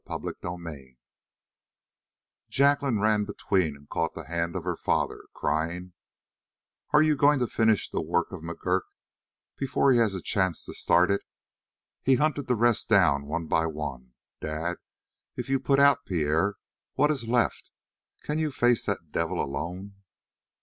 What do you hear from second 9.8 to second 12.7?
he has a chance to start it? He hunted the